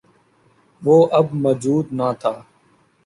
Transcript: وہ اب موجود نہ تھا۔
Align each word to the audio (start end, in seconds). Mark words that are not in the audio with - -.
وہ 0.81 0.95
اب 1.17 1.27
موجود 1.43 1.85
نہ 1.97 2.07
تھا۔ 2.21 2.33